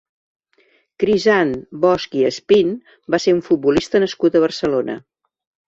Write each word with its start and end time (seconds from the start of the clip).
Crisant 1.03 1.51
Bosch 1.83 2.17
i 2.23 2.25
Espín 2.31 2.73
va 3.17 3.21
ser 3.29 3.37
un 3.39 3.45
futbolista 3.51 4.05
nascut 4.07 4.41
a 4.41 4.45
Barcelona. 4.49 5.01